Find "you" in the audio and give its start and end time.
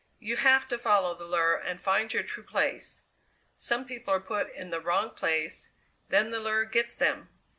0.17-0.37